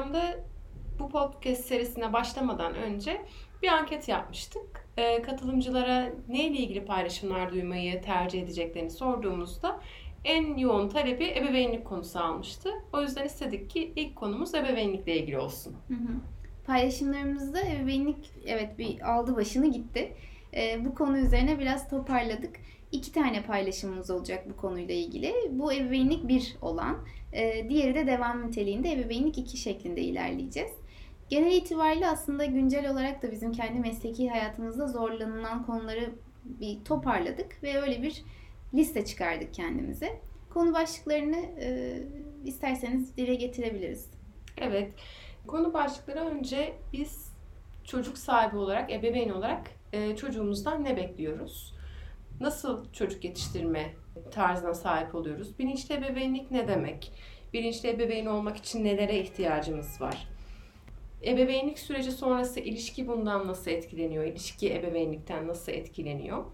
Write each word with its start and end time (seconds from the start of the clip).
Instagram'da 0.00 0.36
bu 0.98 1.08
podcast 1.08 1.64
serisine 1.64 2.12
başlamadan 2.12 2.74
önce 2.74 3.20
bir 3.62 3.68
anket 3.68 4.08
yapmıştık. 4.08 4.88
Ee, 4.96 5.22
katılımcılara 5.22 6.12
neyle 6.28 6.58
ilgili 6.58 6.84
paylaşımlar 6.84 7.52
duymayı 7.52 8.02
tercih 8.02 8.42
edeceklerini 8.42 8.90
sorduğumuzda 8.90 9.80
en 10.24 10.56
yoğun 10.56 10.88
talebi 10.88 11.24
ebeveynlik 11.24 11.84
konusu 11.84 12.18
almıştı. 12.18 12.70
O 12.92 13.00
yüzden 13.00 13.24
istedik 13.24 13.70
ki 13.70 13.92
ilk 13.96 14.16
konumuz 14.16 14.54
ebeveynlikle 14.54 15.16
ilgili 15.16 15.38
olsun. 15.38 15.76
Hı 15.88 15.94
hı. 15.94 16.12
Paylaşımlarımızda 16.66 17.60
ebeveynlik 17.60 18.30
evet 18.46 18.78
bir 18.78 19.10
aldı 19.10 19.36
başını 19.36 19.66
gitti. 19.66 20.12
Ee, 20.54 20.84
bu 20.84 20.94
konu 20.94 21.18
üzerine 21.18 21.58
biraz 21.58 21.90
toparladık. 21.90 22.56
İki 22.92 23.12
tane 23.12 23.42
paylaşımımız 23.42 24.10
olacak 24.10 24.50
bu 24.50 24.56
konuyla 24.56 24.94
ilgili. 24.94 25.34
Bu 25.50 25.72
ebeveynlik 25.72 26.28
bir 26.28 26.56
olan, 26.62 26.96
e, 27.32 27.68
diğeri 27.68 27.94
de 27.94 28.06
devam 28.06 28.46
niteliğinde 28.46 28.92
ebeveynlik 28.92 29.38
iki 29.38 29.56
şeklinde 29.56 30.00
ilerleyeceğiz. 30.00 30.70
Genel 31.28 31.52
itibariyle 31.52 32.08
aslında 32.08 32.44
güncel 32.44 32.90
olarak 32.90 33.22
da 33.22 33.32
bizim 33.32 33.52
kendi 33.52 33.80
mesleki 33.80 34.30
hayatımızda 34.30 34.88
zorlanılan 34.88 35.66
konuları 35.66 36.10
bir 36.44 36.84
toparladık 36.84 37.62
ve 37.62 37.80
öyle 37.80 38.02
bir 38.02 38.22
liste 38.74 39.04
çıkardık 39.04 39.54
kendimize. 39.54 40.20
Konu 40.50 40.74
başlıklarını 40.74 41.36
e, 41.60 41.98
isterseniz 42.44 43.16
dile 43.16 43.34
getirebiliriz. 43.34 44.10
Evet, 44.56 44.92
konu 45.46 45.72
başlıkları 45.72 46.20
önce 46.20 46.72
biz 46.92 47.32
çocuk 47.84 48.18
sahibi 48.18 48.56
olarak, 48.56 48.92
ebeveyn 48.92 49.30
olarak 49.30 49.70
e, 49.92 50.16
çocuğumuzdan 50.16 50.84
ne 50.84 50.96
bekliyoruz? 50.96 51.74
Nasıl 52.40 52.92
çocuk 52.92 53.24
yetiştirme 53.24 53.94
tarzına 54.30 54.74
sahip 54.74 55.14
oluyoruz? 55.14 55.58
Bilinçli 55.58 55.94
ebeveynlik 55.94 56.50
ne 56.50 56.68
demek? 56.68 57.12
Bilinçli 57.52 57.88
ebeveyn 57.88 58.26
olmak 58.26 58.56
için 58.56 58.84
nelere 58.84 59.18
ihtiyacımız 59.18 60.00
var? 60.00 60.28
Ebeveynlik 61.24 61.78
süreci 61.78 62.12
sonrası 62.12 62.60
ilişki 62.60 63.08
bundan 63.08 63.48
nasıl 63.48 63.70
etkileniyor? 63.70 64.24
İlişki 64.24 64.74
ebeveynlikten 64.74 65.48
nasıl 65.48 65.72
etkileniyor? 65.72 66.44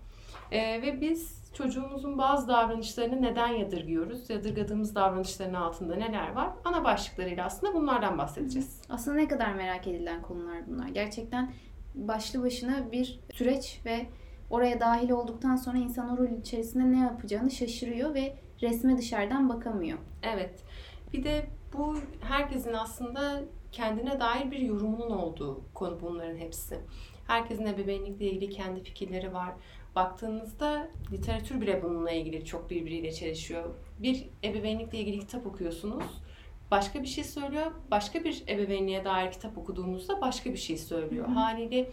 Ee, 0.52 0.82
ve 0.82 1.00
biz 1.00 1.52
çocuğumuzun 1.54 2.18
bazı 2.18 2.48
davranışlarını 2.48 3.22
neden 3.22 3.48
yadırgıyoruz? 3.48 4.30
Yadırgadığımız 4.30 4.94
davranışların 4.94 5.54
altında 5.54 5.94
neler 5.94 6.32
var? 6.32 6.50
Ana 6.64 6.84
başlıklarıyla 6.84 7.46
aslında 7.46 7.74
bunlardan 7.74 8.18
bahsedeceğiz. 8.18 8.82
Aslında 8.88 9.16
ne 9.16 9.28
kadar 9.28 9.54
merak 9.54 9.86
edilen 9.86 10.22
konular 10.22 10.66
bunlar. 10.66 10.88
Gerçekten 10.88 11.52
başlı 11.94 12.42
başına 12.42 12.92
bir 12.92 13.20
süreç 13.32 13.80
ve 13.84 14.06
oraya 14.50 14.80
dahil 14.80 15.10
olduktan 15.10 15.56
sonra 15.56 15.78
insan 15.78 16.14
o 16.14 16.18
rol 16.18 16.30
içerisinde 16.30 16.92
ne 16.92 16.98
yapacağını 16.98 17.50
şaşırıyor 17.50 18.14
ve 18.14 18.36
resme 18.62 18.98
dışarıdan 18.98 19.48
bakamıyor. 19.48 19.98
Evet. 20.22 20.64
Bir 21.12 21.24
de 21.24 21.46
bu 21.72 21.96
herkesin 22.20 22.72
aslında 22.72 23.42
kendine 23.72 24.20
dair 24.20 24.50
bir 24.50 24.58
yorumunun 24.58 25.10
olduğu 25.10 25.64
konu 25.74 26.00
bunların 26.00 26.36
hepsi. 26.36 26.78
Herkesin 27.26 27.66
ebeveynlikle 27.66 28.26
ilgili 28.26 28.50
kendi 28.50 28.82
fikirleri 28.82 29.34
var. 29.34 29.52
Baktığınızda 29.96 30.88
literatür 31.12 31.60
bile 31.60 31.82
bununla 31.82 32.10
ilgili 32.10 32.44
çok 32.44 32.70
birbiriyle 32.70 33.12
çelişiyor. 33.12 33.74
Bir 33.98 34.28
ebeveynlikle 34.44 34.98
ilgili 34.98 35.18
kitap 35.18 35.46
okuyorsunuz. 35.46 36.22
Başka 36.70 37.02
bir 37.02 37.06
şey 37.06 37.24
söylüyor. 37.24 37.72
Başka 37.90 38.24
bir 38.24 38.44
ebeveynliğe 38.48 39.04
dair 39.04 39.32
kitap 39.32 39.58
okuduğunuzda 39.58 40.20
başka 40.20 40.52
bir 40.52 40.56
şey 40.56 40.78
söylüyor. 40.78 41.26
Hı 41.26 41.30
hı. 41.30 41.34
Haliyle 41.34 41.90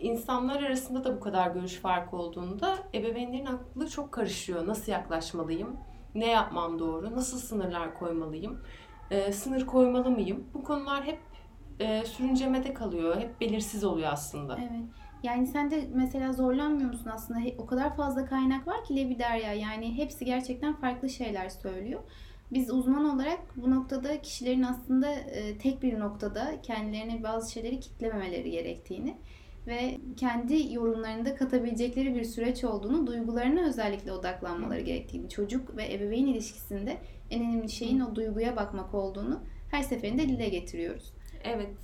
insanlar 0.00 0.62
arasında 0.62 1.04
da 1.04 1.16
bu 1.16 1.20
kadar 1.20 1.50
görüş 1.50 1.74
farkı 1.74 2.16
olduğunda 2.16 2.78
ebeveynlerin 2.94 3.46
aklı 3.46 3.88
çok 3.88 4.12
karışıyor. 4.12 4.66
Nasıl 4.66 4.92
yaklaşmalıyım? 4.92 5.76
Ne 6.14 6.26
yapmam 6.26 6.78
doğru? 6.78 7.16
Nasıl 7.16 7.38
sınırlar 7.38 7.98
koymalıyım? 7.98 8.60
Ee, 9.10 9.32
sınır 9.32 9.66
koymalı 9.66 10.10
mıyım? 10.10 10.44
Bu 10.54 10.64
konular 10.64 11.04
hep 11.04 11.18
e, 11.80 12.04
sürüncemede 12.04 12.74
kalıyor. 12.74 13.20
Hep 13.20 13.40
belirsiz 13.40 13.84
oluyor 13.84 14.12
aslında. 14.12 14.58
Evet. 14.60 14.84
Yani 15.22 15.46
sen 15.46 15.70
de 15.70 15.88
mesela 15.94 16.32
zorlanmıyor 16.32 16.90
musun 16.90 17.10
aslında? 17.14 17.40
O 17.58 17.66
kadar 17.66 17.96
fazla 17.96 18.24
kaynak 18.24 18.66
var 18.66 18.84
ki 18.84 18.96
Levi 18.96 19.18
Derya. 19.18 19.52
Yani 19.52 19.96
hepsi 19.96 20.24
gerçekten 20.24 20.74
farklı 20.74 21.08
şeyler 21.08 21.48
söylüyor. 21.48 22.00
Biz 22.52 22.70
uzman 22.70 23.04
olarak 23.14 23.40
bu 23.56 23.70
noktada 23.70 24.22
kişilerin 24.22 24.62
aslında 24.62 25.10
e, 25.10 25.58
tek 25.58 25.82
bir 25.82 26.00
noktada 26.00 26.62
kendilerine 26.62 27.22
bazı 27.22 27.52
şeyleri 27.52 27.80
kitlememeleri 27.80 28.50
gerektiğini 28.50 29.16
ve 29.68 29.98
kendi 30.16 30.74
yorumlarında 30.74 31.34
katabilecekleri 31.34 32.14
bir 32.14 32.24
süreç 32.24 32.64
olduğunu, 32.64 33.06
duygularına 33.06 33.68
özellikle 33.68 34.12
odaklanmaları 34.12 34.80
gerektiğini, 34.80 35.28
çocuk 35.28 35.76
ve 35.76 35.94
ebeveyn 35.94 36.26
ilişkisinde 36.26 36.98
en 37.30 37.42
önemli 37.42 37.68
şeyin 37.68 38.00
o 38.00 38.14
duyguya 38.14 38.56
bakmak 38.56 38.94
olduğunu 38.94 39.40
her 39.70 39.82
seferinde 39.82 40.28
dile 40.28 40.48
getiriyoruz. 40.48 41.12
Evet. 41.44 41.76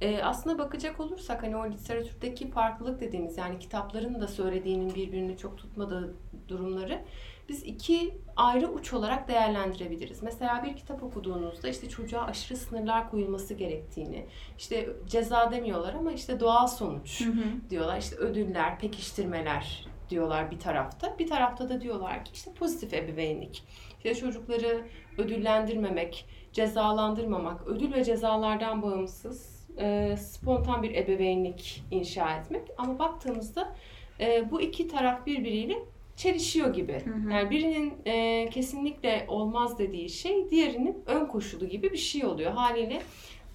Ee, 0.00 0.22
aslında 0.22 0.58
bakacak 0.58 1.00
olursak 1.00 1.42
hani 1.42 1.56
o 1.56 1.70
literatürdeki 1.70 2.50
farklılık 2.50 3.00
dediğimiz 3.00 3.38
yani 3.38 3.58
kitapların 3.58 4.20
da 4.20 4.28
söylediğinin 4.28 4.94
birbirini 4.94 5.36
çok 5.36 5.58
tutmadığı 5.58 6.14
durumları 6.48 7.04
biz 7.50 7.62
iki 7.62 8.14
ayrı 8.36 8.68
uç 8.68 8.92
olarak 8.92 9.28
değerlendirebiliriz. 9.28 10.22
Mesela 10.22 10.64
bir 10.64 10.76
kitap 10.76 11.02
okuduğunuzda 11.02 11.68
işte 11.68 11.88
çocuğa 11.88 12.22
aşırı 12.22 12.58
sınırlar 12.58 13.10
koyulması 13.10 13.54
gerektiğini, 13.54 14.26
işte 14.58 14.88
ceza 15.06 15.50
demiyorlar 15.50 15.94
ama 15.94 16.12
işte 16.12 16.40
doğal 16.40 16.66
sonuç 16.66 17.22
diyorlar. 17.70 17.98
İşte 17.98 18.16
ödüller, 18.16 18.78
pekiştirmeler 18.78 19.86
diyorlar 20.10 20.50
bir 20.50 20.58
tarafta. 20.58 21.18
Bir 21.18 21.26
tarafta 21.26 21.68
da 21.68 21.80
diyorlar 21.80 22.24
ki 22.24 22.30
işte 22.34 22.52
pozitif 22.52 22.94
ebeveynlik. 22.94 23.64
İşte 23.96 24.14
çocukları 24.14 24.86
ödüllendirmemek, 25.18 26.26
cezalandırmamak, 26.52 27.66
ödül 27.66 27.92
ve 27.92 28.04
cezalardan 28.04 28.82
bağımsız 28.82 29.66
e, 29.78 30.16
spontan 30.16 30.82
bir 30.82 30.94
ebeveynlik 30.94 31.84
inşa 31.90 32.36
etmek. 32.36 32.68
Ama 32.78 32.98
baktığımızda 32.98 33.72
e, 34.20 34.50
bu 34.50 34.60
iki 34.60 34.88
taraf 34.88 35.26
birbiriyle 35.26 35.74
çelişiyor 36.20 36.74
gibi. 36.74 37.02
Hı 37.04 37.14
hı. 37.14 37.32
Yani 37.32 37.50
birinin 37.50 37.92
e, 38.06 38.48
kesinlikle 38.50 39.24
olmaz 39.28 39.78
dediği 39.78 40.08
şey 40.08 40.50
diğerinin 40.50 41.02
ön 41.06 41.26
koşulu 41.26 41.66
gibi 41.68 41.92
bir 41.92 41.96
şey 41.96 42.24
oluyor. 42.24 42.52
Haliyle 42.52 43.02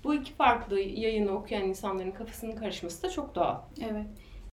bu 0.03 0.15
iki 0.15 0.33
farklı 0.33 0.79
yayını 0.79 1.31
okuyan 1.31 1.63
insanların 1.63 2.11
kafasının 2.11 2.55
karışması 2.55 3.03
da 3.03 3.09
çok 3.09 3.35
doğal. 3.35 3.57
Evet. 3.81 4.05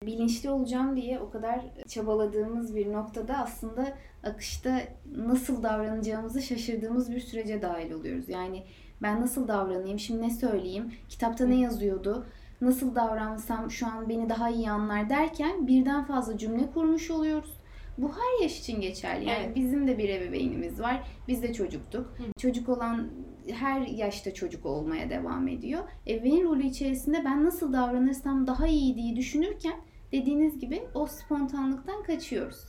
Bilinçli 0.04 0.50
olacağım 0.50 0.96
diye 0.96 1.20
o 1.20 1.30
kadar 1.30 1.62
çabaladığımız 1.88 2.76
bir 2.76 2.94
noktada 2.94 3.38
aslında 3.38 3.98
akışta 4.24 4.82
nasıl 5.16 5.64
davranacağımızı 5.64 6.42
şaşırdığımız 6.42 7.16
bir 7.16 7.20
sürece 7.20 7.62
dahil 7.62 7.92
oluyoruz. 7.92 8.30
Yani 8.30 8.64
ben 9.02 9.22
nasıl 9.22 9.48
davranayım, 9.48 10.00
şimdi 10.00 10.22
ne 10.22 10.30
söyleyeyim, 10.30 10.94
kitapta 11.10 11.46
ne 11.46 11.60
yazıyordu, 11.60 12.26
nasıl 12.62 12.96
davransam 12.96 13.72
şu 13.72 13.88
an 13.88 14.10
beni 14.10 14.30
daha 14.30 14.50
iyi 14.50 14.72
anlar 14.72 15.10
derken 15.10 15.68
birden 15.68 16.06
fazla 16.06 16.38
cümle 16.38 16.72
kurmuş 16.74 17.12
oluyoruz. 17.12 17.61
Bu 18.02 18.12
her 18.12 18.44
yaş 18.44 18.60
için 18.60 18.82
geçerli. 18.82 19.30
Yani 19.30 19.44
Evet. 19.46 19.56
bizim 19.56 19.88
de 19.88 19.98
bir 19.98 20.10
ebeveynimiz 20.10 20.82
var. 20.82 21.04
Biz 21.28 21.44
de 21.44 21.54
çocuktuk. 21.54 22.06
Hı. 22.06 22.24
Çocuk 22.40 22.70
olan 22.70 23.12
her 23.52 23.82
yaşta 23.82 24.34
çocuk 24.34 24.66
olmaya 24.66 25.10
devam 25.10 25.48
ediyor. 25.48 25.84
Ebeveyn 26.08 26.44
rolü 26.44 26.64
içerisinde 26.64 27.22
ben 27.26 27.46
nasıl 27.46 27.74
davranırsam 27.74 28.48
daha 28.48 28.68
iyi 28.68 28.96
diye 28.96 29.16
düşünürken 29.16 29.82
dediğiniz 30.12 30.60
gibi 30.60 30.84
o 30.94 31.06
spontanlıktan 31.06 32.04
kaçıyoruz. 32.04 32.66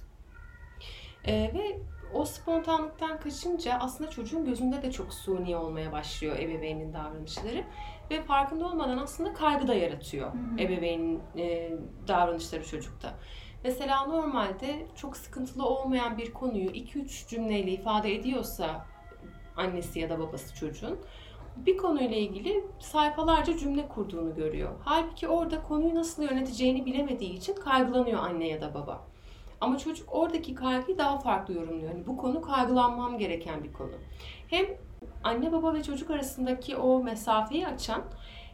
Ee, 1.26 1.32
ve 1.32 1.78
o 2.14 2.24
spontanlıktan 2.24 3.20
kaçınca 3.20 3.74
aslında 3.80 4.10
çocuğun 4.10 4.44
gözünde 4.44 4.82
de 4.82 4.92
çok 4.92 5.14
suni 5.14 5.56
olmaya 5.56 5.92
başlıyor 5.92 6.38
ebeveynin 6.38 6.92
davranışları. 6.92 7.64
Ve 8.10 8.22
farkında 8.22 8.66
olmadan 8.66 8.98
aslında 8.98 9.32
kaygı 9.32 9.68
da 9.68 9.74
yaratıyor 9.74 10.32
Hı 10.32 10.38
hı. 10.38 10.60
ebeveynin 10.60 11.20
e, 11.38 11.72
davranışları 12.08 12.64
çocukta. 12.66 13.14
Mesela 13.64 14.06
normalde 14.06 14.86
çok 14.96 15.16
sıkıntılı 15.16 15.66
olmayan 15.66 16.18
bir 16.18 16.32
konuyu 16.32 16.70
2-3 16.70 17.28
cümleyle 17.28 17.70
ifade 17.70 18.14
ediyorsa 18.14 18.86
annesi 19.56 20.00
ya 20.00 20.10
da 20.10 20.18
babası 20.20 20.54
çocuğun 20.56 20.98
bir 21.56 21.76
konuyla 21.76 22.16
ilgili 22.16 22.64
sayfalarca 22.78 23.58
cümle 23.58 23.88
kurduğunu 23.88 24.34
görüyor. 24.34 24.70
Halbuki 24.84 25.28
orada 25.28 25.62
konuyu 25.62 25.94
nasıl 25.94 26.22
yöneteceğini 26.22 26.86
bilemediği 26.86 27.32
için 27.34 27.54
kaygılanıyor 27.54 28.22
anne 28.24 28.48
ya 28.48 28.60
da 28.60 28.74
baba. 28.74 29.04
Ama 29.60 29.78
çocuk 29.78 30.08
oradaki 30.14 30.54
kaygıyı 30.54 30.98
daha 30.98 31.18
farklı 31.18 31.54
yorumluyor. 31.54 31.90
Yani 31.94 32.06
bu 32.06 32.16
konu 32.16 32.40
kaygılanmam 32.42 33.18
gereken 33.18 33.64
bir 33.64 33.72
konu. 33.72 33.92
Hem 34.48 34.66
anne 35.24 35.52
baba 35.52 35.74
ve 35.74 35.82
çocuk 35.82 36.10
arasındaki 36.10 36.76
o 36.76 37.02
mesafeyi 37.02 37.66
açan 37.66 38.02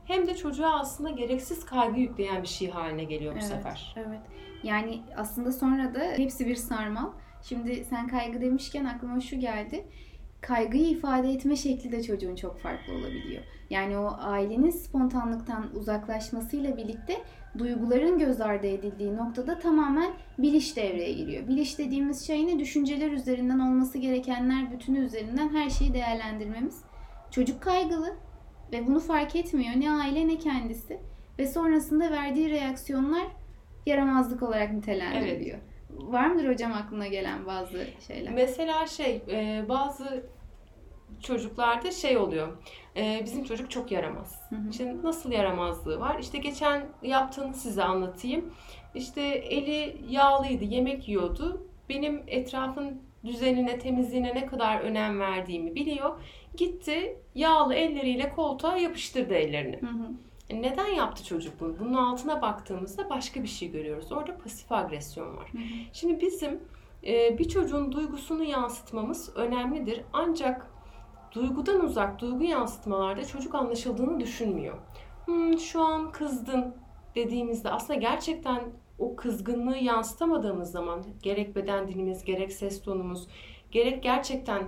hem 0.04 0.26
de 0.26 0.36
çocuğa 0.36 0.80
aslında 0.80 1.10
gereksiz 1.10 1.64
kaygı 1.66 2.00
yükleyen 2.00 2.42
bir 2.42 2.48
şey 2.48 2.70
haline 2.70 3.04
geliyor 3.04 3.32
bu 3.34 3.38
Evet. 3.38 3.48
sefer. 3.48 3.94
Evet. 3.96 4.20
Yani 4.62 5.02
aslında 5.16 5.52
sonra 5.52 5.94
da 5.94 6.00
hepsi 6.16 6.46
bir 6.46 6.56
sarmal. 6.56 7.10
Şimdi 7.42 7.84
sen 7.84 8.08
kaygı 8.08 8.40
demişken 8.40 8.84
aklıma 8.84 9.20
şu 9.20 9.40
geldi. 9.40 9.84
Kaygıyı 10.40 10.88
ifade 10.88 11.32
etme 11.32 11.56
şekli 11.56 11.92
de 11.92 12.02
çocuğun 12.02 12.36
çok 12.36 12.60
farklı 12.60 12.92
olabiliyor. 12.92 13.42
Yani 13.70 13.98
o 13.98 14.16
ailenin 14.18 14.70
spontanlıktan 14.70 15.76
uzaklaşmasıyla 15.76 16.76
birlikte 16.76 17.22
duyguların 17.58 18.18
göz 18.18 18.40
ardı 18.40 18.66
edildiği 18.66 19.16
noktada 19.16 19.58
tamamen 19.58 20.12
biliş 20.38 20.76
devreye 20.76 21.12
giriyor. 21.12 21.48
Biliş 21.48 21.78
dediğimiz 21.78 22.26
şey 22.26 22.46
ne? 22.46 22.58
Düşünceler 22.58 23.12
üzerinden 23.12 23.58
olması 23.58 23.98
gerekenler 23.98 24.72
bütünü 24.72 24.98
üzerinden 24.98 25.48
her 25.48 25.70
şeyi 25.70 25.94
değerlendirmemiz 25.94 26.82
Çocuk 27.30 27.62
kaygılı 27.62 28.16
ve 28.72 28.86
bunu 28.86 29.00
fark 29.00 29.36
etmiyor 29.36 29.72
ne 29.76 29.92
aile 29.92 30.28
ne 30.28 30.38
kendisi 30.38 31.00
ve 31.38 31.46
sonrasında 31.46 32.10
verdiği 32.10 32.50
reaksiyonlar 32.50 33.26
yaramazlık 33.88 34.42
olarak 34.42 34.72
nitelendiriliyor. 34.72 35.58
Var 35.90 36.26
mıdır 36.26 36.48
hocam 36.48 36.72
aklına 36.72 37.06
gelen 37.06 37.46
bazı 37.46 37.86
şeyler? 38.06 38.32
Mesela 38.32 38.86
şey 38.86 39.22
e, 39.30 39.64
bazı 39.68 40.26
çocuklarda 41.22 41.90
şey 41.90 42.16
oluyor. 42.16 42.48
E, 42.96 43.20
bizim 43.24 43.44
çocuk 43.44 43.70
çok 43.70 43.92
yaramaz. 43.92 44.40
Hı 44.50 44.56
hı. 44.56 44.70
İşte 44.70 44.96
nasıl 45.02 45.32
yaramazlığı 45.32 46.00
var? 46.00 46.18
İşte 46.20 46.38
geçen 46.38 46.86
yaptığını 47.02 47.54
size 47.54 47.84
anlatayım. 47.84 48.54
İşte 48.94 49.22
eli 49.22 50.00
yağlıydı, 50.08 50.64
yemek 50.64 51.08
yiyordu. 51.08 51.66
Benim 51.88 52.22
etrafın 52.26 53.02
düzenine, 53.24 53.78
temizliğine 53.78 54.34
ne 54.34 54.46
kadar 54.46 54.80
önem 54.80 55.20
verdiğimi 55.20 55.74
biliyor. 55.74 56.20
Gitti 56.56 57.16
yağlı 57.34 57.74
elleriyle 57.74 58.30
koltuğa 58.30 58.76
yapıştırdı 58.76 59.34
ellerini. 59.34 59.80
Hı 59.80 59.86
hı. 59.86 60.10
E, 60.50 60.62
Neden 60.62 60.86
yaptı 60.86 61.24
çocuk 61.24 61.60
bunu? 61.60 61.78
Bunun 61.78 61.94
altına 61.94 62.42
baktığımızda 62.42 63.10
başka 63.10 63.42
bir 63.42 63.48
şey 63.48 63.70
görüyoruz. 63.70 64.12
Orada 64.12 64.38
pasif 64.38 64.72
agresyon 64.72 65.36
var. 65.36 65.48
Hı 65.52 65.58
hı. 65.58 65.62
Şimdi 65.92 66.20
bizim 66.20 66.60
e, 67.06 67.38
bir 67.38 67.48
çocuğun 67.48 67.92
duygusunu 67.92 68.44
yansıtmamız 68.44 69.36
önemlidir. 69.36 70.02
Ancak 70.12 70.70
duygudan 71.32 71.84
uzak 71.84 72.20
duygu 72.20 72.44
yansıtmalarda 72.44 73.24
çocuk 73.24 73.54
anlaşıldığını 73.54 74.20
düşünmüyor. 74.20 74.78
Hmm, 75.24 75.58
şu 75.58 75.80
an 75.80 76.12
kızdın 76.12 76.74
dediğimizde 77.14 77.70
aslında 77.70 78.00
gerçekten 78.00 78.62
o 78.98 79.16
kızgınlığı 79.16 79.76
yansıtamadığımız 79.76 80.70
zaman 80.70 81.04
gerek 81.22 81.56
beden 81.56 81.88
dilimiz, 81.88 82.24
gerek 82.24 82.52
ses 82.52 82.82
tonumuz, 82.82 83.28
gerek 83.70 84.02
gerçekten 84.02 84.62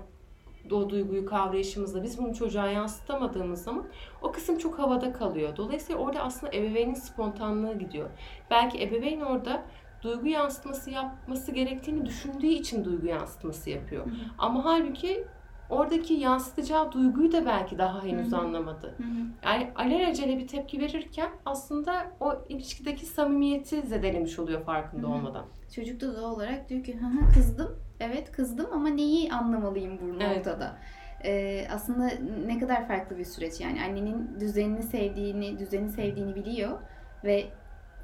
o 0.72 0.90
duyguyu 0.90 1.26
kavrayışımızla 1.26 2.02
biz 2.02 2.18
bunu 2.18 2.34
çocuğa 2.34 2.66
yansıtamadığımız 2.66 3.62
zaman 3.64 3.86
o 4.22 4.32
kısım 4.32 4.58
çok 4.58 4.78
havada 4.78 5.12
kalıyor. 5.12 5.56
Dolayısıyla 5.56 6.00
orada 6.02 6.20
aslında 6.22 6.52
ebeveynin 6.56 6.94
spontanlığı 6.94 7.78
gidiyor. 7.78 8.10
Belki 8.50 8.82
ebeveyn 8.82 9.20
orada 9.20 9.62
duygu 10.02 10.26
yansıtması 10.26 10.90
yapması 10.90 11.52
gerektiğini 11.52 12.06
düşündüğü 12.06 12.46
için 12.46 12.84
duygu 12.84 13.06
yansıtması 13.06 13.70
yapıyor. 13.70 14.06
Hı 14.06 14.10
hı. 14.10 14.14
Ama 14.38 14.64
halbuki 14.64 15.24
oradaki 15.70 16.14
yansıtacağı 16.14 16.92
duyguyu 16.92 17.32
da 17.32 17.46
belki 17.46 17.78
daha 17.78 18.04
henüz 18.04 18.32
Hı 18.32 18.36
hı. 18.36 18.40
anlamadı. 18.40 18.94
Hı 18.96 19.02
hı. 19.02 19.26
Yani 19.44 19.70
alelacele 19.76 20.38
bir 20.38 20.48
tepki 20.48 20.80
verirken 20.80 21.30
aslında 21.46 22.12
o 22.20 22.34
ilişkideki 22.48 23.06
samimiyeti 23.06 23.82
zedelemiş 23.82 24.38
oluyor 24.38 24.64
farkında 24.64 25.06
Hı 25.06 25.10
hı. 25.10 25.14
olmadan. 25.14 25.44
Çocuk 25.74 26.00
da 26.00 26.16
doğal 26.16 26.34
olarak 26.34 26.68
diyor 26.68 26.84
ki 26.84 26.96
"Hı 27.00 27.06
hı, 27.06 27.32
kızdım. 27.34 27.78
Evet 28.00 28.32
kızdım 28.32 28.66
ama 28.72 28.88
neyi 28.88 29.32
anlamalıyım 29.32 29.98
bu 30.00 30.16
Evet. 30.24 30.36
noktada? 30.36 30.76
Ee, 31.24 31.66
aslında 31.70 32.10
ne 32.46 32.58
kadar 32.58 32.88
farklı 32.88 33.18
bir 33.18 33.24
süreç 33.24 33.60
yani 33.60 33.82
annenin 33.82 34.40
düzenini 34.40 34.82
sevdiğini, 34.82 35.58
düzeni 35.58 35.88
sevdiğini 35.88 36.34
biliyor 36.34 36.78
ve 37.24 37.44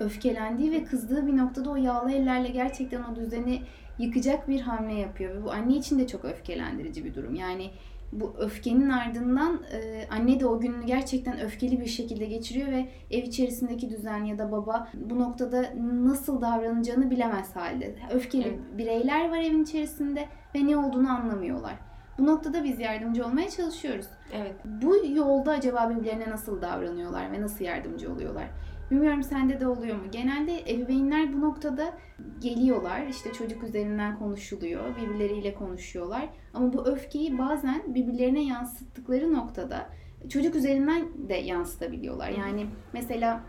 öfkelendiği 0.00 0.72
ve 0.72 0.84
kızdığı 0.84 1.26
bir 1.26 1.36
noktada 1.36 1.70
o 1.70 1.76
yağlı 1.76 2.12
ellerle 2.12 2.48
gerçekten 2.48 3.02
o 3.02 3.16
düzeni 3.16 3.62
yıkacak 3.98 4.48
bir 4.48 4.60
hamle 4.60 4.94
yapıyor 4.94 5.34
ve 5.34 5.44
bu 5.44 5.52
anne 5.52 5.76
için 5.76 5.98
de 5.98 6.06
çok 6.06 6.24
öfkelendirici 6.24 7.04
bir 7.04 7.14
durum. 7.14 7.34
Yani 7.34 7.70
bu 8.12 8.34
öfkenin 8.38 8.90
ardından 8.90 9.60
e, 9.72 10.06
anne 10.10 10.40
de 10.40 10.46
o 10.46 10.60
gününü 10.60 10.86
gerçekten 10.86 11.40
öfkeli 11.40 11.80
bir 11.80 11.86
şekilde 11.86 12.24
geçiriyor 12.24 12.68
ve 12.68 12.88
ev 13.10 13.22
içerisindeki 13.22 13.90
düzen 13.90 14.24
ya 14.24 14.38
da 14.38 14.52
baba 14.52 14.88
bu 14.94 15.18
noktada 15.18 15.72
nasıl 16.04 16.40
davranacağını 16.40 17.10
bilemez 17.10 17.56
halde. 17.56 17.94
Öfkeli 18.12 18.48
Evet. 18.48 18.58
bireyler 18.78 19.30
var 19.30 19.38
evin 19.38 19.62
içerisinde 19.62 20.28
ve 20.54 20.66
ne 20.66 20.76
olduğunu 20.76 21.10
anlamıyorlar. 21.10 21.74
Bu 22.18 22.26
noktada 22.26 22.64
biz 22.64 22.80
yardımcı 22.80 23.26
olmaya 23.26 23.50
çalışıyoruz. 23.50 24.06
Evet. 24.32 24.54
Bu 24.64 24.96
yolda 25.06 25.50
acaba 25.52 25.90
birbirlerine 25.90 26.30
nasıl 26.30 26.62
davranıyorlar 26.62 27.32
ve 27.32 27.42
nasıl 27.42 27.64
yardımcı 27.64 28.12
oluyorlar? 28.12 28.46
Bilmiyorum 28.90 29.22
sende 29.22 29.60
de 29.60 29.66
oluyor 29.66 29.96
mu? 29.96 30.10
Genelde 30.12 30.60
ebeveynler 30.72 31.32
bu 31.32 31.40
noktada 31.40 31.94
geliyorlar. 32.40 33.06
işte 33.06 33.32
çocuk 33.32 33.62
üzerinden 33.62 34.18
konuşuluyor. 34.18 34.96
Birbirleriyle 34.96 35.54
konuşuyorlar. 35.54 36.28
Ama 36.54 36.72
bu 36.72 36.86
öfkeyi 36.86 37.38
bazen 37.38 37.94
birbirlerine 37.94 38.44
yansıttıkları 38.44 39.32
noktada 39.32 39.86
çocuk 40.28 40.54
üzerinden 40.54 41.28
de 41.28 41.34
yansıtabiliyorlar. 41.34 42.28
Yani 42.28 42.66
mesela 42.92 43.40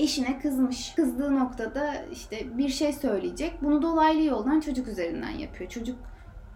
eşine 0.00 0.38
kızmış. 0.38 0.94
Kızdığı 0.94 1.38
noktada 1.38 1.94
işte 2.12 2.58
bir 2.58 2.68
şey 2.68 2.92
söyleyecek. 2.92 3.62
Bunu 3.62 3.82
dolaylı 3.82 4.22
yoldan 4.22 4.60
çocuk 4.60 4.88
üzerinden 4.88 5.30
yapıyor. 5.38 5.70
Çocuk 5.70 5.96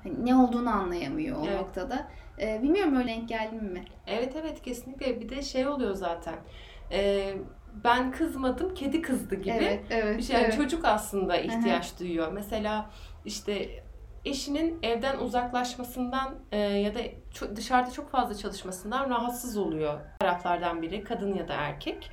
hani 0.03 0.27
ne 0.27 0.37
olduğunu 0.37 0.71
anlayamıyor 0.71 1.37
o 1.39 1.45
Evet. 1.49 1.61
noktada. 1.61 2.09
Ee, 2.41 2.61
bilmiyorum 2.63 2.97
öyle 2.97 3.09
denk 3.09 3.29
geldin 3.29 3.65
mi? 3.65 3.85
Evet 4.07 4.37
evet 4.41 4.63
kesinlikle. 4.63 5.21
Bir 5.21 5.29
de 5.29 5.43
şey 5.43 5.67
oluyor 5.69 5.95
zaten. 5.95 6.35
Ee, 6.93 7.35
ben 7.85 8.13
kızmadım, 8.13 8.75
kedi 8.75 9.03
kızdı 9.03 9.35
gibi. 9.35 9.57
Evet, 9.57 9.85
evet. 9.91 10.19
Bir 10.19 10.23
şey 10.23 10.37
yani 10.37 10.45
evet. 10.45 10.57
çocuk 10.57 10.85
aslında 10.85 11.37
ihtiyaç 11.37 12.01
duyuyor. 12.01 12.33
Mesela 12.33 12.91
işte 13.25 13.85
eşinin 14.25 14.79
evden 14.83 15.19
uzaklaşmasından 15.19 16.35
e, 16.53 16.59
ya 16.59 16.95
da 16.95 17.01
ço- 17.35 17.57
dışarıda 17.57 17.91
çok 17.91 18.11
fazla 18.11 18.35
çalışmasından 18.35 19.11
rahatsız 19.11 19.57
oluyor 19.57 20.01
taraflardan 20.19 20.83
biri, 20.83 21.05
kadın 21.05 21.35
ya 21.35 21.49
da 21.49 21.55
erkek. 21.55 22.11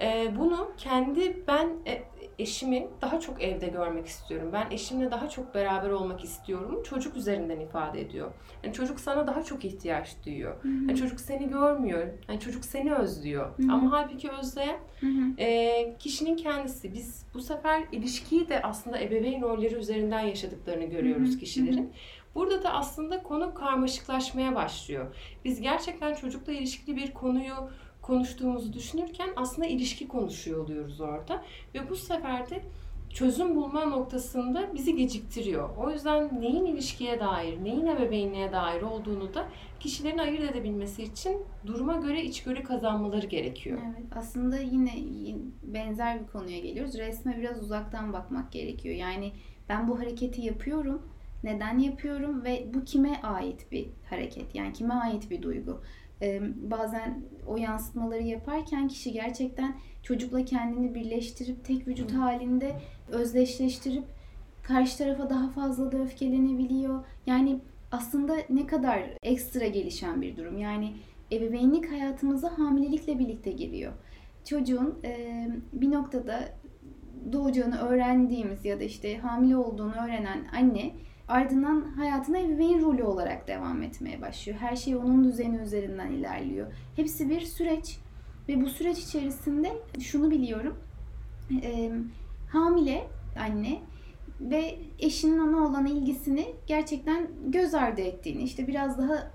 E, 0.00 0.36
bunu 0.36 0.72
kendi 0.76 1.46
ben 1.46 1.70
e, 1.86 2.04
eşimi 2.38 2.86
daha 3.02 3.20
çok 3.20 3.42
evde 3.42 3.66
görmek 3.66 4.06
istiyorum. 4.06 4.50
Ben 4.52 4.70
eşimle 4.70 5.10
daha 5.10 5.28
çok 5.28 5.54
beraber 5.54 5.90
olmak 5.90 6.24
istiyorum. 6.24 6.82
Çocuk 6.82 7.16
üzerinden 7.16 7.60
ifade 7.60 8.00
ediyor. 8.00 8.30
Yani 8.64 8.74
çocuk 8.74 9.00
sana 9.00 9.26
daha 9.26 9.42
çok 9.42 9.64
ihtiyaç 9.64 10.16
duyuyor. 10.26 10.54
Hı 10.62 10.68
hı. 10.68 10.72
Yani 10.72 10.96
çocuk 10.96 11.20
seni 11.20 11.48
görmüyor. 11.48 12.06
Yani 12.28 12.40
çocuk 12.40 12.64
seni 12.64 12.94
özlüyor. 12.94 13.46
Hı 13.56 13.62
hı. 13.62 13.72
Ama 13.72 13.92
halbuki 13.92 14.30
özleyen 14.30 14.78
Hı 15.00 15.06
hı. 15.06 15.40
e, 15.42 15.96
kişinin 15.98 16.36
kendisi. 16.36 16.94
Biz 16.94 17.26
bu 17.34 17.40
sefer 17.40 17.82
ilişkiyi 17.92 18.48
de 18.48 18.62
aslında 18.62 19.00
ebeveyn 19.00 19.42
rolleri 19.42 19.74
üzerinden 19.74 20.20
yaşadıklarını 20.20 20.84
görüyoruz 20.84 21.30
Hı 21.30 21.34
hı, 21.34 21.38
kişilerin. 21.38 21.92
Burada 22.34 22.62
da 22.62 22.72
aslında 22.72 23.22
konu 23.22 23.54
karmaşıklaşmaya 23.54 24.54
başlıyor. 24.54 25.06
Biz 25.44 25.60
gerçekten 25.60 26.14
çocukla 26.14 26.52
ilişkili 26.52 26.96
bir 26.96 27.14
konuyu 27.14 27.54
konuştuğumuzu 28.08 28.72
düşünürken 28.72 29.28
aslında 29.36 29.68
ilişki 29.68 30.08
konuşuyor 30.08 30.64
oluyoruz 30.64 31.00
orada. 31.00 31.44
Ve 31.74 31.90
bu 31.90 31.96
sefer 31.96 32.50
de 32.50 32.62
çözüm 33.10 33.56
bulma 33.56 33.84
noktasında 33.84 34.74
bizi 34.74 34.96
geciktiriyor. 34.96 35.76
O 35.76 35.90
yüzden 35.90 36.40
neyin 36.40 36.66
ilişkiye 36.66 37.20
dair, 37.20 37.64
neyin 37.64 37.86
ebeveynliğe 37.86 38.52
dair 38.52 38.82
olduğunu 38.82 39.34
da 39.34 39.48
kişilerin 39.80 40.18
ayırt 40.18 40.50
edebilmesi 40.50 41.02
için 41.02 41.42
duruma 41.66 41.96
göre 41.96 42.22
içgörü 42.22 42.62
kazanmaları 42.62 43.26
gerekiyor. 43.26 43.78
Evet, 43.86 44.06
aslında 44.16 44.58
yine 44.58 44.92
benzer 45.62 46.20
bir 46.20 46.26
konuya 46.26 46.58
geliyoruz. 46.58 46.98
Resme 46.98 47.36
biraz 47.38 47.62
uzaktan 47.62 48.12
bakmak 48.12 48.52
gerekiyor. 48.52 48.94
Yani 48.94 49.32
ben 49.68 49.88
bu 49.88 49.98
hareketi 49.98 50.42
yapıyorum. 50.42 51.02
Neden 51.44 51.78
yapıyorum 51.78 52.44
ve 52.44 52.66
bu 52.74 52.84
kime 52.84 53.20
ait 53.22 53.72
bir 53.72 53.88
hareket? 54.10 54.54
Yani 54.54 54.72
kime 54.72 54.94
ait 54.94 55.30
bir 55.30 55.42
duygu? 55.42 55.80
Bazen 56.70 57.22
o 57.46 57.56
yansıtmaları 57.56 58.22
yaparken 58.22 58.88
kişi 58.88 59.12
gerçekten 59.12 59.74
çocukla 60.02 60.44
kendini 60.44 60.94
birleştirip 60.94 61.64
tek 61.64 61.88
vücut 61.88 62.12
halinde 62.12 62.76
özdeşleştirip 63.08 64.04
karşı 64.62 64.98
tarafa 64.98 65.30
daha 65.30 65.48
fazla 65.48 65.92
da 65.92 65.98
öfkelenebiliyor. 65.98 67.04
Yani 67.26 67.60
aslında 67.92 68.36
ne 68.50 68.66
kadar 68.66 69.02
ekstra 69.22 69.66
gelişen 69.66 70.22
bir 70.22 70.36
durum. 70.36 70.58
Yani 70.58 70.92
ebeveynlik 71.32 71.92
hayatımıza 71.92 72.58
hamilelikle 72.58 73.18
birlikte 73.18 73.52
giriyor. 73.52 73.92
Çocuğun 74.44 74.98
e, 75.04 75.46
bir 75.72 75.92
noktada 75.92 76.48
doğacağını 77.32 77.78
öğrendiğimiz 77.78 78.64
ya 78.64 78.80
da 78.80 78.84
işte 78.84 79.18
hamile 79.18 79.56
olduğunu 79.56 79.92
öğrenen 79.92 80.44
anne 80.56 80.92
ardından 81.28 81.80
hayatına 81.96 82.38
ebeveyn 82.38 82.82
rolü 82.82 83.02
olarak 83.02 83.48
devam 83.48 83.82
etmeye 83.82 84.20
başlıyor. 84.20 84.58
Her 84.60 84.76
şey 84.76 84.96
onun 84.96 85.24
düzeni 85.24 85.56
üzerinden 85.56 86.10
ilerliyor. 86.10 86.72
Hepsi 86.96 87.30
bir 87.30 87.40
süreç 87.40 87.98
ve 88.48 88.60
bu 88.60 88.68
süreç 88.68 88.98
içerisinde 88.98 89.72
şunu 90.00 90.30
biliyorum. 90.30 90.78
E, 91.62 91.92
hamile 92.52 93.06
anne 93.40 93.78
ve 94.40 94.78
eşinin 94.98 95.38
ona 95.38 95.66
olan 95.66 95.86
ilgisini 95.86 96.46
gerçekten 96.66 97.28
göz 97.46 97.74
ardı 97.74 98.00
ettiğini, 98.00 98.42
işte 98.42 98.66
biraz 98.66 98.98
daha 98.98 99.30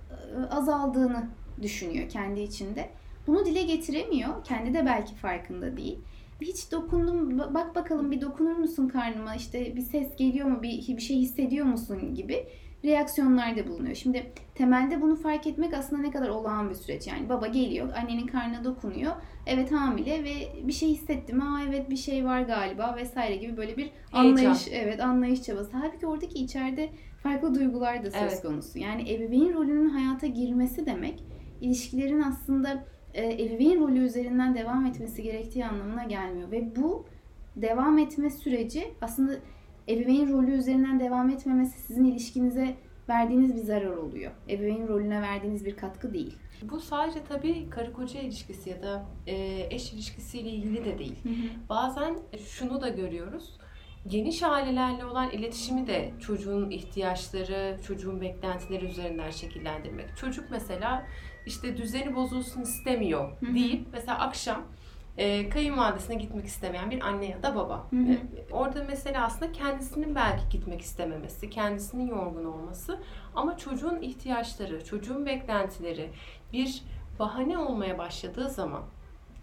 azaldığını 0.50 1.28
düşünüyor 1.62 2.10
kendi 2.10 2.42
içinde. 2.42 2.90
Bunu 3.28 3.46
dile 3.46 3.64
getiremiyor. 3.64 4.44
Kendi 4.44 4.74
de 4.74 4.86
belki 4.86 5.16
farkında 5.16 5.78
değil. 5.78 6.00
Hiç 6.44 6.72
dokundum, 6.72 7.40
bak 7.40 7.76
bakalım 7.76 8.12
bir 8.12 8.22
dokunur 8.22 8.56
musun 8.58 8.88
karnıma, 8.88 9.36
işte 9.36 9.76
bir 9.76 9.82
ses 9.82 10.16
geliyor 10.16 10.48
mu, 10.48 10.64
bir, 10.64 10.98
bir 10.98 11.02
şey 11.02 11.18
hissediyor 11.18 11.66
musun 11.66 12.16
gibi 12.16 12.46
reaksiyonlarda 12.86 13.68
bulunuyor. 13.68 13.96
Şimdi 13.96 14.32
temelde 14.56 15.02
bunu 15.02 15.16
fark 15.16 15.48
etmek 15.48 15.74
aslında 15.74 16.02
ne 16.02 16.12
kadar 16.12 16.30
olağan 16.30 16.70
bir 16.70 16.76
süreç. 16.76 17.08
Yani 17.08 17.30
baba 17.30 17.48
geliyor, 17.48 17.90
annenin 18.02 18.28
karnına 18.28 18.64
dokunuyor. 18.64 19.12
Evet 19.46 19.72
hamile 19.72 20.24
ve 20.24 20.68
bir 20.68 20.74
şey 20.74 20.90
hissettim. 20.90 21.42
Aa 21.42 21.62
evet 21.70 21.90
bir 21.90 21.96
şey 21.98 22.26
var 22.26 22.42
galiba 22.42 22.96
vesaire 22.98 23.36
gibi 23.36 23.58
böyle 23.58 23.78
bir 23.78 23.90
anlayış, 24.14 24.68
evet 24.72 25.02
anlayış 25.02 25.42
çabası. 25.44 25.72
Halbuki 25.74 26.08
oradaki 26.08 26.40
içeride 26.40 26.90
farklı 27.24 27.56
duygular 27.56 28.04
da 28.04 28.12
söz 28.12 28.22
Evet. 28.22 28.42
konusu. 28.42 28.80
Yani 28.80 29.14
ebeveyn 29.14 29.54
rolünün 29.54 29.90
hayata 29.90 30.28
girmesi 30.28 30.86
demek 30.86 31.24
ilişkilerin 31.62 32.22
aslında 32.22 32.86
ebeveyn 33.16 33.80
rolü 33.80 34.00
üzerinden 34.00 34.56
devam 34.56 34.86
etmesi 34.86 35.24
gerektiği 35.24 35.66
anlamına 35.66 36.04
gelmiyor. 36.04 36.52
Ve 36.52 36.76
bu 36.76 37.06
devam 37.56 37.98
etme 37.98 38.30
süreci 38.30 38.94
aslında 39.02 39.34
ebeveyn 39.90 40.34
rolü 40.34 40.52
üzerinden 40.52 41.00
devam 41.00 41.30
etmemesi 41.30 41.80
sizin 41.80 42.06
ilişkinize 42.06 42.76
verdiğiniz 43.10 43.56
bir 43.56 43.62
zarar 43.62 43.96
oluyor. 43.98 44.32
Ebeveyn 44.50 44.88
rolüne 44.88 45.22
verdiğiniz 45.22 45.66
bir 45.66 45.76
katkı 45.76 46.14
değil. 46.14 46.38
Bu 46.62 46.80
sadece 46.80 47.20
tabii 47.30 47.70
karı 47.70 47.94
koca 47.94 48.20
ilişkisi 48.20 48.70
ya 48.70 48.82
da 48.84 49.06
e, 49.28 49.68
eş 49.70 49.94
ilişkisiyle 49.94 50.50
ilgili 50.50 50.86
de 50.86 51.00
değil. 51.00 51.16
Bazen 51.70 52.18
şunu 52.46 52.82
da 52.82 52.90
görüyoruz. 52.90 53.58
Geniş 54.08 54.44
ailelerle 54.44 55.06
olan 55.06 55.32
iletişimi 55.32 55.88
de 55.88 56.12
çocuğun 56.20 56.70
ihtiyaçları, 56.70 57.78
çocuğun 57.88 58.22
beklentileri 58.22 58.86
üzerinden 58.86 59.30
şekillendirmek. 59.30 60.18
Çocuk 60.18 60.46
mesela 60.52 61.06
işte 61.46 61.78
düzeni 61.78 62.16
bozulsun 62.16 62.62
istemiyor 62.62 63.32
Hı 63.40 63.46
hı. 63.46 63.56
deyip 63.56 63.88
mesela 63.94 64.20
akşam 64.20 64.62
e, 65.18 65.50
kayınvalidesine 65.50 66.16
gitmek 66.16 66.46
istemeyen 66.46 66.92
bir 66.92 67.02
anne 67.02 67.26
ya 67.26 67.44
da 67.44 67.56
baba. 67.56 67.88
Hı 67.90 67.96
hı. 67.96 68.12
E, 68.12 68.20
orada 68.52 68.84
mesela 68.88 69.26
aslında 69.26 69.52
kendisinin 69.52 70.16
belki 70.16 70.50
gitmek 70.50 70.82
istememesi, 70.82 71.50
kendisinin 71.50 72.08
yorgun 72.08 72.46
olması 72.46 73.00
ama 73.36 73.58
çocuğun 73.58 74.02
ihtiyaçları, 74.02 74.86
çocuğun 74.86 75.26
beklentileri 75.26 76.10
bir 76.54 76.84
bahane 77.20 77.58
olmaya 77.58 77.98
başladığı 77.98 78.50
zaman 78.50 78.82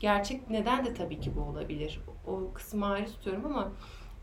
gerçek 0.01 0.51
neden 0.51 0.85
de 0.85 0.95
tabii 0.95 1.21
ki 1.21 1.37
bu 1.37 1.41
olabilir. 1.41 2.01
O 2.27 2.53
kısmı 2.55 2.87
ayrı 2.87 3.07
tutuyorum 3.07 3.47
ama 3.47 3.69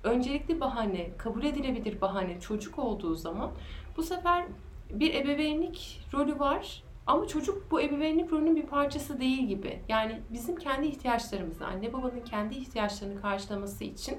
öncelikli 0.03 0.59
bahane, 0.59 1.09
kabul 1.17 1.43
edilebilir 1.43 2.01
bahane 2.01 2.39
çocuk 2.39 2.79
olduğu 2.79 3.15
zaman 3.15 3.51
bu 3.97 4.03
sefer 4.03 4.45
bir 4.91 5.13
ebeveynlik 5.13 6.01
rolü 6.13 6.39
var 6.39 6.83
ama 7.07 7.27
çocuk 7.27 7.71
bu 7.71 7.81
ebeveynlik 7.81 8.31
rolünün 8.31 8.55
bir 8.55 8.65
parçası 8.65 9.19
değil 9.19 9.47
gibi. 9.47 9.81
Yani 9.89 10.21
bizim 10.29 10.55
kendi 10.55 10.87
ihtiyaçlarımızı, 10.87 11.65
anne 11.65 11.93
babanın 11.93 12.21
kendi 12.21 12.55
ihtiyaçlarını 12.55 13.21
karşılaması 13.21 13.83
için 13.83 14.17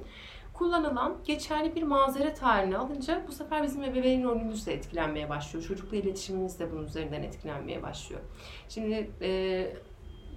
kullanılan 0.55 1.17
geçerli 1.25 1.75
bir 1.75 1.83
mazeret 1.83 2.43
haline 2.43 2.77
alınca 2.77 3.25
bu 3.29 3.33
sefer 3.33 3.63
bizim 3.63 3.85
ebeveyn 3.85 4.25
rolümüz 4.25 4.67
de 4.67 4.75
etkilenmeye 4.75 5.29
başlıyor. 5.29 5.65
Çocukla 5.65 5.97
iletişimimiz 5.97 6.61
de 6.61 6.73
bunun 6.73 6.85
üzerinden 6.85 7.23
etkilenmeye 7.23 7.83
başlıyor. 7.83 8.21
Şimdi 8.69 9.11
e, 9.23 9.73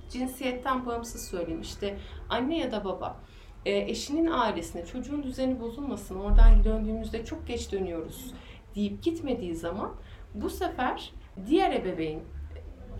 cinsiyetten 0.09 0.85
bağımsız 0.85 1.27
söyleyeyim 1.27 1.61
işte 1.61 1.97
anne 2.29 2.57
ya 2.57 2.71
da 2.71 2.85
baba 2.85 3.19
e, 3.65 3.77
eşinin 3.77 4.27
ailesine 4.27 4.85
çocuğun 4.85 5.23
düzeni 5.23 5.59
bozulmasın 5.59 6.15
oradan 6.15 6.63
döndüğümüzde 6.63 7.25
çok 7.25 7.47
geç 7.47 7.71
dönüyoruz 7.71 8.33
deyip 8.75 9.03
gitmediği 9.03 9.55
zaman 9.55 9.91
bu 10.33 10.49
sefer 10.49 11.13
diğer 11.47 11.71
ebeveyn 11.71 12.19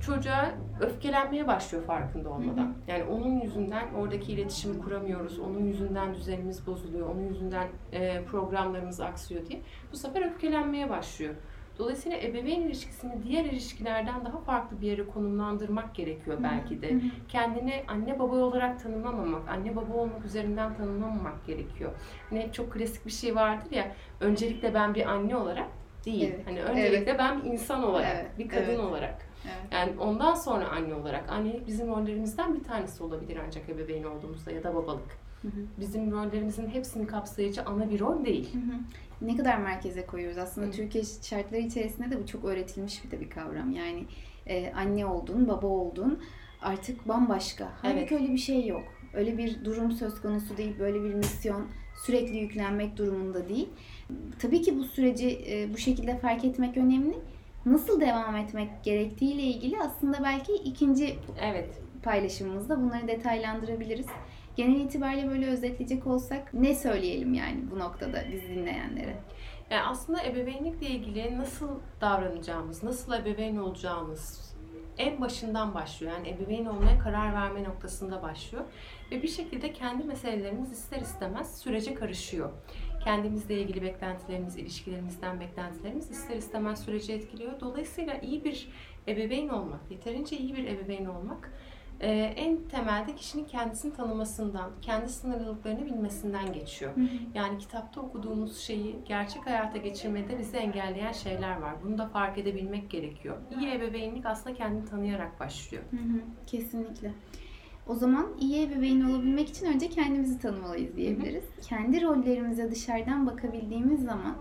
çocuğa 0.02 0.52
öfkelenmeye 0.82 1.48
başlıyor 1.48 1.84
farkında 1.84 2.30
olmadan. 2.30 2.74
Yani 2.88 3.04
onun 3.04 3.42
yüzünden 3.42 3.94
oradaki 3.94 4.32
iletişimi 4.32 4.82
kuramıyoruz, 4.82 5.40
onun 5.40 5.66
yüzünden 5.66 6.14
düzenimiz 6.14 6.68
bozuluyor, 6.68 7.10
onun 7.10 7.28
yüzünden 7.28 7.68
e, 7.92 8.24
programlarımız 8.24 9.02
aksıyor 9.02 9.46
diye 9.46 9.60
bu 9.92 9.98
sefer 9.98 10.26
öfkelenmeye 10.32 10.90
başlıyor. 10.90 11.34
Dolayısıyla 11.80 12.18
ebeveyn 12.18 12.62
ilişkisini 12.62 13.24
diğer 13.24 13.46
ilişkilerden 13.46 14.26
daha 14.26 14.38
farklı 14.38 14.82
bir 14.82 14.88
yere 14.88 15.06
konumlandırmak 15.06 15.96
gerekiyor 15.96 16.38
belki 16.44 16.82
de. 16.82 17.02
Kendini 17.28 17.84
anne 17.88 18.20
baba 18.20 18.36
olarak 18.36 18.84
tanımlamamak, 18.84 19.50
anne 19.50 19.76
baba 19.76 19.94
olmak 19.94 20.26
üzerinden 20.26 20.74
tanımlamamak 20.74 21.46
gerekiyor. 21.48 21.92
Hani 22.30 22.50
çok 22.52 22.74
klasik 22.74 23.06
bir 23.06 23.12
şey 23.12 23.36
vardır 23.36 23.72
ya, 23.72 23.92
öncelikle 24.20 24.74
ben 24.74 24.96
bir 24.96 25.06
anne 25.06 25.36
olarak 25.36 25.68
değil. 26.06 26.32
Evet. 26.36 26.48
Hani 26.48 26.62
öncelikle 26.62 27.18
ben 27.18 27.44
bir 27.44 27.50
insan 27.50 27.84
olarak, 27.84 28.16
Evet, 28.16 28.40
bir 28.40 28.50
kadın 28.50 28.66
evet. 28.66 28.80
olarak. 28.80 29.31
Evet. 29.46 29.72
Yani 29.72 30.00
ondan 30.00 30.36
sonra 30.36 30.70
anne 30.70 30.94
olarak. 30.94 31.30
Annelik 31.30 31.68
bizim 31.68 31.88
rollerimizden 31.88 32.56
bir 32.56 32.64
tanesi 32.64 33.04
olabilir 33.04 33.38
ancak 33.48 33.70
ebeveyn 33.70 34.04
olduğumuzda 34.04 34.52
ya 34.52 34.64
da 34.64 34.76
babalık. 34.76 35.18
Hı 35.42 35.48
hı. 35.48 35.62
Bizim 35.80 36.12
rollerimizin 36.12 36.70
hepsini 36.70 37.08
kapsayıcı 37.08 37.66
ana 37.66 37.90
bir 37.90 38.00
rol 38.00 38.26
değil. 38.26 38.54
Hı 38.54 38.58
hı. 38.58 38.80
Ne 39.22 39.38
kadar 39.38 39.58
merkeze 39.58 40.06
koyuyoruz 40.06 40.38
aslında 40.38 40.68
Hı. 40.68 40.72
Türkiye 40.72 41.04
şartları 41.22 41.62
içerisinde 41.62 42.12
de 42.12 42.24
bu 42.24 42.28
çok 42.28 42.46
öğretilmiş 42.46 43.06
bir 43.06 43.12
de 43.12 43.20
bir 43.20 43.30
kavram. 43.30 43.72
Yani 43.72 44.06
e, 44.48 44.74
anne 44.74 45.06
oldun, 45.06 45.48
baba 45.48 45.68
oldun 45.68 46.20
artık 46.62 47.08
bambaşka. 47.08 47.72
Halbuki 47.82 48.00
Evet. 48.00 48.12
öyle 48.12 48.34
bir 48.34 48.38
şey 48.38 48.68
yok. 48.68 48.84
Öyle 49.14 49.38
bir 49.38 49.66
durum 49.66 49.92
söz 49.92 50.22
konusu 50.22 50.58
değil. 50.58 50.80
Böyle 50.80 51.04
bir 51.04 51.14
misyon 51.14 51.68
sürekli 52.06 52.38
yüklenmek 52.38 52.98
durumunda 52.98 53.50
değil. 53.50 53.70
Tabii 54.40 54.62
ki 54.62 54.80
bu 54.80 54.84
süreci 54.84 55.42
e, 55.48 55.74
bu 55.74 55.78
şekilde 55.78 56.18
fark 56.18 56.46
etmek 56.46 56.78
önemli. 56.78 57.16
Nasıl 57.66 58.02
devam 58.02 58.36
etmek 58.36 58.84
gerektiğiyle 58.84 59.42
ilgili 59.42 59.80
aslında 59.82 60.24
belki 60.24 60.54
ikinci 60.54 61.16
Evet. 61.42 61.82
paylaşımımızda 62.04 62.82
bunları 62.82 63.08
detaylandırabiliriz. 63.08 64.08
Genel 64.56 64.80
itibariyle 64.80 65.30
böyle 65.30 65.48
özetleyecek 65.48 66.08
olsak 66.08 66.54
ne 66.54 66.76
söyleyelim 66.76 67.34
yani 67.34 67.72
bu 67.72 67.80
noktada 67.80 68.24
biz 68.32 68.44
dinleyenlere? 68.44 69.16
Yani 69.70 69.84
aslında 69.84 70.24
ebeveynlikle 70.24 70.88
ilgili 70.88 71.38
nasıl 71.38 71.70
davranacağımız, 72.02 72.84
nasıl 72.84 73.14
ebeveyn 73.14 73.58
olacağımız 73.58 74.52
en 74.98 75.22
başından 75.22 75.74
başlıyor. 75.74 76.14
Yani 76.14 76.30
ebeveyn 76.30 76.66
olmaya 76.66 77.00
karar 77.00 77.34
verme 77.34 77.64
noktasında 77.64 78.22
başlıyor. 78.22 78.64
Ve 79.12 79.24
bir 79.24 79.28
şekilde 79.28 79.74
kendi 79.74 80.04
meselelerimiz 80.04 80.72
ister 80.72 81.02
istemez 81.02 81.58
sürece 81.62 81.94
karışıyor. 81.94 82.50
Kendimizle 83.04 83.62
ilgili 83.62 83.82
beklentilerimiz, 83.82 84.58
ilişkilerimizden 84.58 85.40
beklentilerimiz 85.40 86.12
ister 86.12 86.36
istemez 86.36 86.84
süreci 86.84 87.14
etkiliyor. 87.14 87.60
Dolayısıyla 87.60 88.18
iyi 88.18 88.44
bir 88.44 88.70
ebeveyn 89.08 89.50
olmak, 89.50 89.80
yeterince 89.92 90.38
iyi 90.38 90.56
bir 90.56 90.68
ebeveyn 90.68 91.06
olmak 91.06 91.52
e, 92.02 92.10
en 92.36 92.58
temelde 92.58 93.16
kişinin 93.16 93.46
kendisini 93.46 93.94
tanımasından, 93.94 94.72
kendi 94.82 95.10
sınırlılıklarını 95.10 95.86
bilmesinden 95.86 96.54
geçiyor. 96.54 96.92
Yani 97.34 97.58
kitapta 97.58 98.02
okuduğumuz 98.02 98.58
şeyi 98.58 98.96
gerçek 99.06 99.46
hayata 99.46 99.78
geçirmede 99.78 100.40
bizi 100.40 100.58
engelleyen 100.58 101.12
şeyler 101.12 101.62
var. 101.62 101.76
Bunu 101.84 101.98
da 101.98 102.08
fark 102.08 102.38
edebilmek 102.38 102.90
gerekiyor. 102.90 103.38
İyi 103.60 103.72
ebeveynlik 103.72 104.26
aslında 104.26 104.56
kendini 104.56 104.86
tanıyarak 104.86 105.40
başlıyor. 105.40 105.84
Hı 105.92 105.98
hı, 105.98 106.22
kesinlikle. 106.48 107.12
O 107.88 107.96
zaman 107.96 108.26
iyi 108.40 108.64
ebeveyn 108.64 109.02
olabilmek 109.02 109.50
için 109.50 109.66
önce 109.66 109.90
kendimizi 109.90 110.40
tanımalıyız 110.40 110.96
diyebiliriz. 110.96 111.44
Kendi 111.62 112.02
rollerimize 112.02 112.72
dışarıdan 112.72 113.28
bakabildiğimiz 113.28 114.04
zaman 114.04 114.36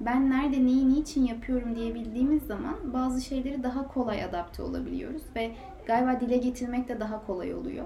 ben 0.00 0.30
nerede 0.30 0.66
neyi 0.66 0.94
niçin 0.94 1.26
yapıyorum 1.26 1.76
diyebildiğimiz 1.76 2.42
zaman 2.42 2.74
bazı 2.92 3.20
şeyleri 3.20 3.62
daha 3.62 3.88
kolay 3.88 4.24
adapte 4.24 4.62
olabiliyoruz 4.62 5.22
ve 5.36 5.50
galiba 5.86 6.20
dile 6.20 6.36
getirmek 6.36 6.88
de 6.88 7.00
daha 7.00 7.26
kolay 7.26 7.54
oluyor. 7.54 7.84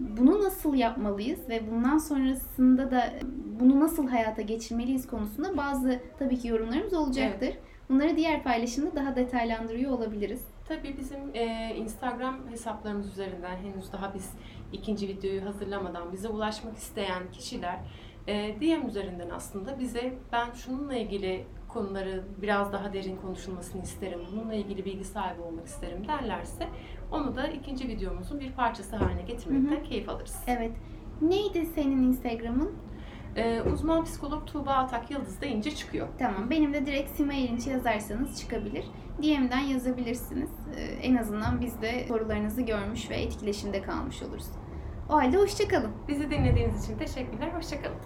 Bunu 0.00 0.44
nasıl 0.44 0.74
yapmalıyız 0.74 1.48
ve 1.48 1.70
bundan 1.70 1.98
sonrasında 1.98 2.90
da 2.90 3.12
bunu 3.60 3.80
nasıl 3.80 4.08
hayata 4.08 4.42
geçirmeliyiz 4.42 5.06
konusunda 5.06 5.56
bazı 5.56 6.00
tabii 6.18 6.38
ki 6.38 6.48
yorumlarımız 6.48 6.94
olacaktır. 6.94 7.54
Bunları 7.88 8.16
diğer 8.16 8.42
paylaşımda 8.42 8.94
daha 8.94 9.16
detaylandırıyor 9.16 9.92
olabiliriz. 9.92 10.40
Tabii 10.68 10.96
bizim 10.98 11.34
e, 11.34 11.74
Instagram 11.76 12.50
hesaplarımız 12.50 13.12
üzerinden 13.12 13.56
henüz 13.56 13.92
daha 13.92 14.14
biz 14.14 14.32
ikinci 14.72 15.08
videoyu 15.08 15.44
hazırlamadan 15.44 16.12
bize 16.12 16.28
ulaşmak 16.28 16.76
isteyen 16.76 17.22
kişiler 17.32 17.78
e, 18.26 18.56
DM 18.60 18.88
üzerinden 18.88 19.30
aslında 19.30 19.78
bize 19.78 20.14
ben 20.32 20.52
şununla 20.52 20.94
ilgili 20.96 21.46
konuları 21.68 22.24
biraz 22.42 22.72
daha 22.72 22.92
derin 22.92 23.16
konuşulmasını 23.16 23.82
isterim, 23.82 24.20
bununla 24.32 24.54
ilgili 24.54 24.84
bilgi 24.84 25.04
sahibi 25.04 25.40
olmak 25.40 25.66
isterim 25.66 26.08
derlerse 26.08 26.68
onu 27.12 27.36
da 27.36 27.46
ikinci 27.46 27.88
videomuzun 27.88 28.40
bir 28.40 28.52
parçası 28.52 28.96
haline 28.96 29.22
getirmekten 29.22 29.84
keyif 29.84 30.08
alırız. 30.08 30.44
Evet. 30.46 30.72
Neydi 31.22 31.66
senin 31.66 32.02
Instagram'ın? 32.02 32.72
E, 33.36 33.62
uzman 33.62 34.04
psikolog 34.04 34.46
Tuğba 34.46 34.72
Atak 34.72 35.10
Yıldız 35.10 35.40
deyince 35.40 35.70
çıkıyor. 35.70 36.08
Tamam. 36.18 36.50
Benim 36.50 36.74
de 36.74 36.86
direkt 36.86 37.10
Sima 37.10 37.32
Erinç'i 37.32 37.70
yazarsanız 37.70 38.40
çıkabilir. 38.40 38.84
DM'den 39.22 39.60
yazabilirsiniz. 39.60 40.50
Ee, 40.76 40.80
en 40.82 41.16
azından 41.16 41.60
biz 41.60 41.82
de 41.82 42.04
sorularınızı 42.08 42.62
görmüş 42.62 43.10
ve 43.10 43.16
etkileşimde 43.16 43.82
kalmış 43.82 44.22
oluruz. 44.22 44.46
O 45.08 45.14
halde 45.14 45.36
hoşçakalın. 45.36 45.90
Bizi 46.08 46.30
dinlediğiniz 46.30 46.84
için 46.84 46.98
teşekkürler, 46.98 47.52
hoşçakalın. 47.56 47.96